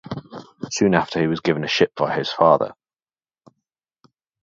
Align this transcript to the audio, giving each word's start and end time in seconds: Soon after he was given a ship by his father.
Soon 0.71 0.95
after 0.95 1.21
he 1.21 1.27
was 1.27 1.41
given 1.41 1.63
a 1.63 1.67
ship 1.67 1.93
by 1.95 2.17
his 2.17 2.31
father. 2.31 2.73